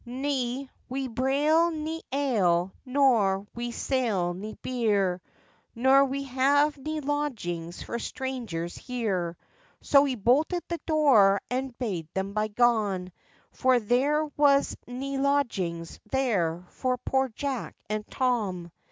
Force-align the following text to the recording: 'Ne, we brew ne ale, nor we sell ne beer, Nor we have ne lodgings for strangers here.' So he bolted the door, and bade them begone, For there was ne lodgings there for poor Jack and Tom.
'Ne, 0.03 0.67
we 0.89 1.07
brew 1.07 1.69
ne 1.69 2.01
ale, 2.11 2.73
nor 2.87 3.45
we 3.53 3.69
sell 3.69 4.33
ne 4.33 4.55
beer, 4.63 5.21
Nor 5.75 6.05
we 6.05 6.23
have 6.23 6.75
ne 6.75 6.99
lodgings 7.01 7.83
for 7.83 7.99
strangers 7.99 8.75
here.' 8.75 9.37
So 9.81 10.03
he 10.05 10.15
bolted 10.15 10.63
the 10.67 10.79
door, 10.87 11.39
and 11.51 11.77
bade 11.77 12.07
them 12.15 12.33
begone, 12.33 13.11
For 13.51 13.79
there 13.79 14.25
was 14.35 14.75
ne 14.87 15.19
lodgings 15.19 15.99
there 16.09 16.65
for 16.69 16.97
poor 16.97 17.29
Jack 17.29 17.75
and 17.87 18.03
Tom. 18.09 18.71